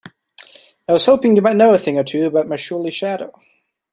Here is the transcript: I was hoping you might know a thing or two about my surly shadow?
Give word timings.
I 0.87 0.93
was 0.93 1.05
hoping 1.05 1.35
you 1.35 1.43
might 1.43 1.57
know 1.57 1.75
a 1.75 1.77
thing 1.77 1.99
or 1.99 2.03
two 2.03 2.25
about 2.25 2.47
my 2.47 2.55
surly 2.55 2.89
shadow? 2.89 3.31